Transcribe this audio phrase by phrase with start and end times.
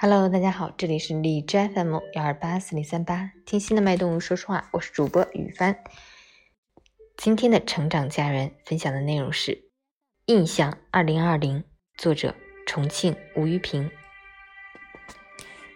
[0.00, 5.76] Hello，大家好，这里是荔枝 FM 幺二八四零三八，听心的脉动，说实话，我是主播雨帆。
[7.16, 9.52] 今天的成长家人分享的内容是
[10.26, 11.58] 《印象二零二零》，
[11.96, 13.90] 作者重庆吴玉平。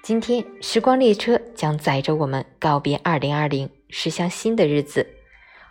[0.04, 5.04] 今天，时光列车将载着我们告别二零二零，驶向新的日子。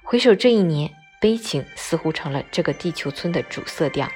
[0.03, 0.91] 回首这一年，
[1.21, 4.09] 悲情似乎成了这个地球村的主色调。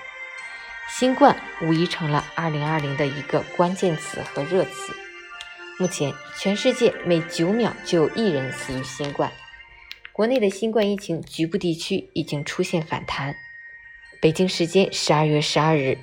[0.87, 4.93] 新冠无疑成了2020的一个关键词和热词。
[5.79, 9.31] 目前，全世界每九秒就有一人死于新冠。
[10.13, 13.35] 国内的新冠疫情局部地区已经出现反弹。
[14.21, 15.97] 北京时间12月12日，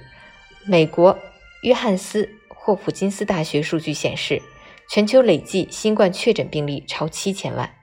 [0.67, 1.19] 美国
[1.63, 4.43] 约翰斯霍普金斯大学数据显示，
[4.91, 7.75] 全球累计新冠确诊病例超七千万。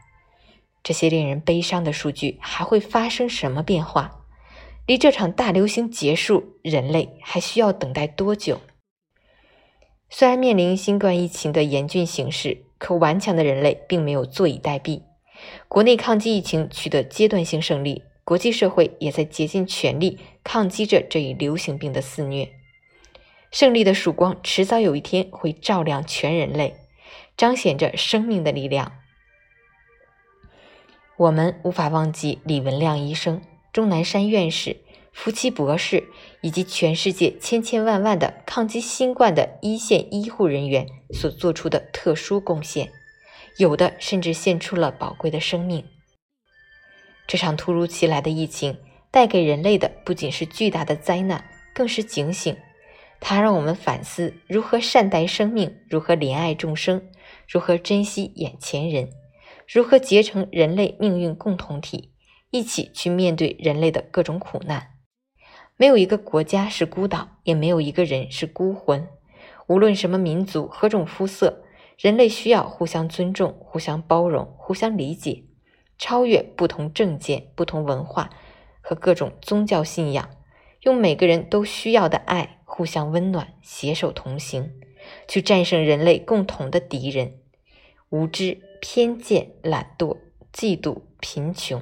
[0.83, 4.18] 这些令人悲伤的数据还会发生什么变化？
[4.89, 8.59] 离这场大流行结束，人类还需要等待多久？
[10.09, 15.03] 虽然面临新冠疫情的严峻形势，可顽强的人类并没有坐以待毙。
[15.67, 22.49] 国内抗击疫情取得阶段性胜利，国际社会也在竭尽全力抗击着这一流行病的肆虐。
[23.51, 26.77] 胜利的曙光迟早有一天会照亮全人类，
[27.37, 28.93] 彰显着生命的力量。
[31.17, 33.39] 我们无法忘记李文亮医生。
[33.71, 34.77] 钟南山院士、
[35.11, 36.07] 福奇博士
[36.41, 42.91] 以及全世界千千万万的抗击新冠的一线医护人员所做出的特殊贡献，
[43.57, 45.83] 有的甚至献出了宝贵的生命。
[47.27, 48.77] 这场突如其来的疫情
[49.11, 52.55] 带给人类的不仅是巨大的灾难，更是警醒。
[53.19, 57.09] 它让我们反思如何善待生命，如何怜爱众生，
[57.47, 59.09] 如何珍惜眼前人，
[59.67, 62.13] 如何结成人类命运共同体。
[62.51, 64.98] 一起去面对人类的各种苦难。
[65.79, 69.07] 没有一个国家是孤岛，也没有一个人是孤魂。
[69.65, 71.63] 无论什么民族、何种肤色，
[71.97, 75.45] 人类需要互相尊重、互相包容、互相理解，
[75.97, 78.29] 超越不同政见、不同文化
[78.81, 80.29] 和各种宗教信仰，
[80.81, 84.73] 用每个人都需要的爱互相温暖，携手同行，
[85.29, 87.35] 去战胜人类共同的敌人：
[88.09, 90.17] 无知、偏见、懒惰、
[90.51, 91.81] 嫉妒、贫穷。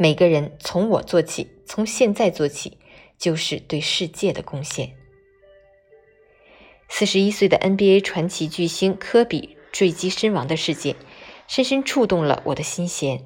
[0.00, 2.78] 每个人从我做起，从现在做起，
[3.18, 4.94] 就是对世界的贡献。
[6.88, 10.94] 四十一岁的 NBA 传奇巨星科比坠机身亡的事件，
[11.48, 13.24] 深深触动了我的心弦。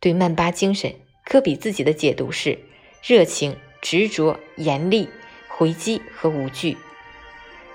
[0.00, 0.94] 对曼巴精神，
[1.26, 2.60] 科比自己的解读是：
[3.02, 5.10] 热情、执着、严厉、
[5.48, 6.78] 回击和无惧。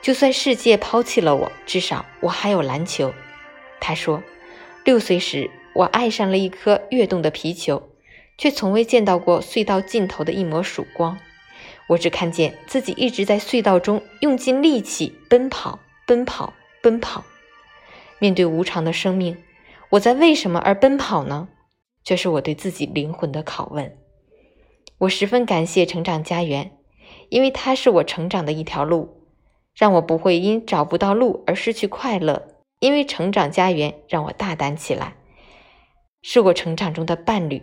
[0.01, 3.13] 就算世界抛弃了我，至少我还有篮球。
[3.79, 4.23] 他说
[4.83, 7.89] ：“六岁时，我爱上了一颗跃动的皮球。”
[8.41, 11.19] 却从未见到过隧道尽头的一抹曙光，
[11.89, 17.23] 我只看见自己一直在隧道中用尽力气奔跑，奔跑，奔跑。
[18.17, 19.37] 面对无常的生命，
[19.91, 21.49] 我在为什么而奔跑呢？
[22.03, 23.95] 这是我对自己灵魂的拷问。
[24.97, 26.71] 我十分感谢成长家园，
[27.29, 29.21] 因为它是我成长的一条路，
[29.75, 32.47] 让我不会因找不到路而失去快乐。
[32.79, 35.13] 因为成长家园让我大胆起来，
[36.23, 37.61] 是我成长中的伴侣。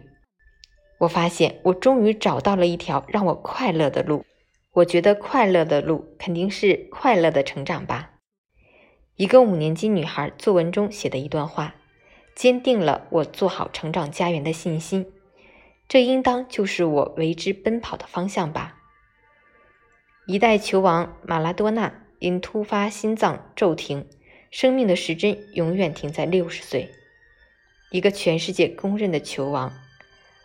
[0.99, 4.25] 我发现，我终于找到了一条让我快乐的路。
[4.73, 8.11] 我觉得快乐的路肯定是快乐的成长吧。
[9.17, 11.75] 一个五年级女孩作文中写的一段话，
[12.35, 15.07] 坚定了我做好成长家园的信心。
[15.89, 18.77] 这应当就是我为之奔跑的方向吧。
[20.27, 24.07] 一代球王马拉多纳因突发心脏骤停，
[24.51, 26.91] 生命的时针永远停在六十岁。
[27.91, 29.73] 一个全世界公认的球王。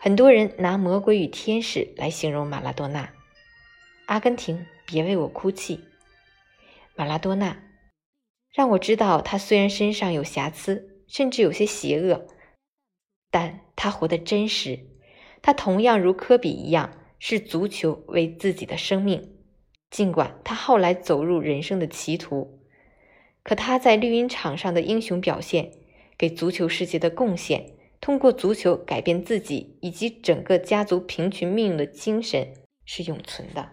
[0.04, 3.14] 很多人拿魔鬼与天使来形容马拉多纳。
[4.04, 5.80] 阿根廷，别为我哭泣。
[6.94, 7.62] 马拉多纳
[8.52, 12.26] 让我知道，他虽然身上有瑕疵，甚至有些邪恶，
[13.30, 14.80] 但他活得真实。
[15.40, 19.38] 他同样如科比一样，视足球为自己的生命。
[19.88, 22.60] 尽管他后来走入人生的歧途，
[23.42, 25.72] 可他在绿茵场上的英雄表现，
[26.18, 27.70] 给足球世界的贡献。
[28.04, 32.52] 通过足球改变自己以及整个家族平群命运的精神
[32.84, 33.70] 是永存的。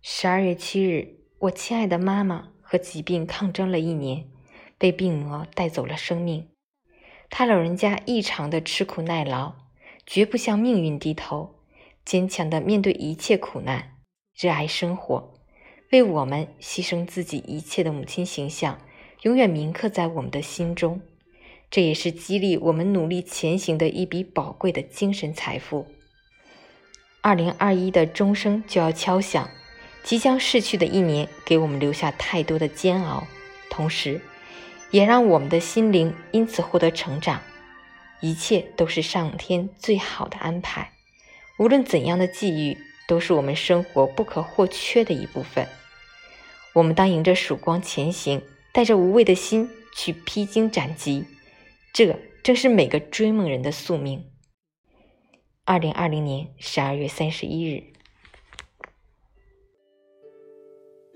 [0.00, 4.30] 十二月七日，我亲爱的妈妈和疾病抗争了一年，
[4.78, 6.48] 被病魔带走了生命。
[7.28, 9.52] 她老人家异常的吃苦耐劳，
[10.06, 11.56] 绝不向命运低头，
[12.02, 13.98] 坚强的面对一切苦难，
[14.34, 15.34] 热爱生活，
[15.92, 18.80] 为我们牺牲自己一切的母亲形象，
[19.20, 21.02] 永远铭刻在我们的心中。
[21.70, 25.86] 这也是激励我们努力前行的一笔宝贵的精神财富。
[27.20, 29.50] 二零二一的钟声就要敲响，
[30.02, 33.26] 即将逝去的一年给我们留下太多的煎熬，
[33.68, 34.20] 同时，
[34.90, 37.42] 也让我们的心灵因此获得成长。
[38.20, 40.92] 一切都是上天最好的安排。
[41.58, 45.68] 无论怎样的际遇，都是我们生活不可或缺的一部分。
[46.72, 48.40] 我们当迎着曙光前行，
[48.72, 51.24] 带着无畏的心去披荆斩棘。
[51.92, 54.30] 这正是每个追梦人的宿命。
[55.64, 57.97] 二零二零年十二月三十一日。